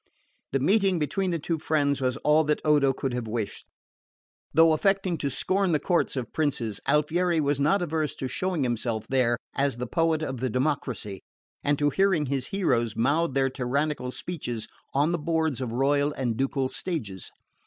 [0.51, 3.67] The meeting between the two friends was all that Odo could have wished.
[4.51, 9.05] Though affecting to scorn the courts of princes, Alfieri was not averse to showing himself
[9.09, 11.21] there as the poet of the democracy,
[11.63, 16.35] and to hearing his heroes mouth their tyrannicidal speeches on the boards of royal and
[16.35, 17.29] ducal stages.